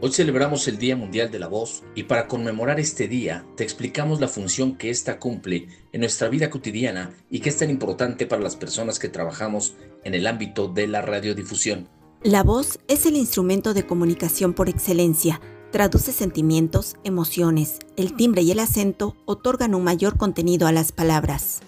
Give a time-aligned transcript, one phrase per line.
[0.00, 4.20] Hoy celebramos el Día Mundial de la Voz y para conmemorar este día te explicamos
[4.20, 8.42] la función que ésta cumple en nuestra vida cotidiana y que es tan importante para
[8.42, 11.88] las personas que trabajamos en el ámbito de la radiodifusión.
[12.22, 15.40] La voz es el instrumento de comunicación por excelencia.
[15.72, 17.78] Traduce sentimientos, emociones.
[17.96, 21.60] El timbre y el acento otorgan un mayor contenido a las palabras.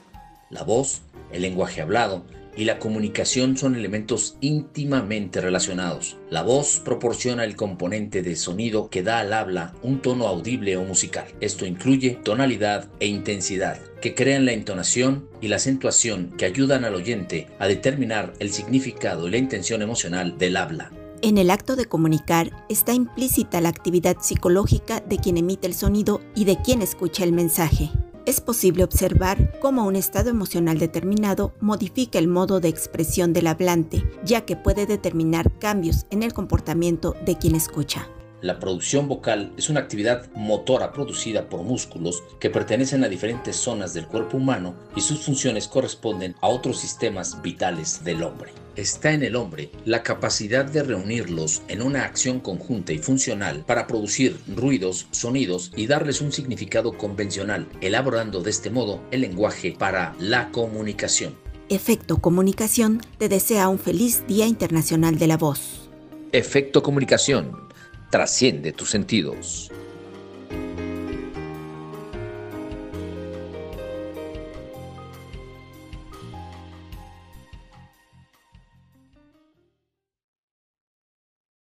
[0.50, 1.00] La voz,
[1.32, 2.24] el lenguaje hablado,
[2.56, 6.16] y la comunicación son elementos íntimamente relacionados.
[6.30, 10.84] La voz proporciona el componente de sonido que da al habla un tono audible o
[10.84, 11.26] musical.
[11.40, 16.94] Esto incluye tonalidad e intensidad, que crean la entonación y la acentuación que ayudan al
[16.94, 20.90] oyente a determinar el significado y la intención emocional del habla.
[21.22, 26.20] En el acto de comunicar está implícita la actividad psicológica de quien emite el sonido
[26.34, 27.90] y de quien escucha el mensaje
[28.26, 34.04] es posible observar cómo un estado emocional determinado modifica el modo de expresión del hablante,
[34.24, 38.08] ya que puede determinar cambios en el comportamiento de quien escucha.
[38.42, 43.94] La producción vocal es una actividad motora producida por músculos que pertenecen a diferentes zonas
[43.94, 48.52] del cuerpo humano y sus funciones corresponden a otros sistemas vitales del hombre.
[48.76, 53.86] Está en el hombre la capacidad de reunirlos en una acción conjunta y funcional para
[53.86, 60.14] producir ruidos, sonidos y darles un significado convencional, elaborando de este modo el lenguaje para
[60.20, 61.34] la comunicación.
[61.70, 65.88] Efecto Comunicación te desea un feliz Día Internacional de la Voz.
[66.32, 67.65] Efecto Comunicación
[68.10, 69.70] trasciende tus sentidos.